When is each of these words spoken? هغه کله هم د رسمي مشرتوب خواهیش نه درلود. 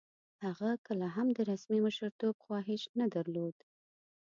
هغه 0.45 0.69
کله 0.85 1.07
هم 1.15 1.27
د 1.37 1.39
رسمي 1.51 1.79
مشرتوب 1.85 2.35
خواهیش 2.43 2.81
نه 2.99 3.05
درلود. 3.15 3.55